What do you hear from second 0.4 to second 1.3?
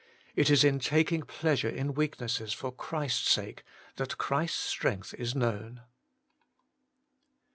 is in taking